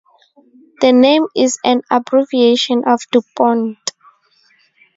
[0.81, 3.77] The name is an abbreviation of DuPont.